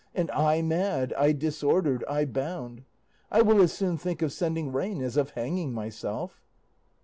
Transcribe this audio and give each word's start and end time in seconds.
and 0.15 0.31
I 0.31 0.63
mad, 0.63 1.13
I 1.15 1.31
disordered, 1.31 2.03
I 2.09 2.25
bound! 2.25 2.85
I 3.29 3.43
will 3.43 3.61
as 3.61 3.71
soon 3.71 3.97
think 3.99 4.23
of 4.23 4.33
sending 4.33 4.71
rain 4.71 4.99
as 4.99 5.15
of 5.15 5.29
hanging 5.37 5.73
myself. 5.73 6.41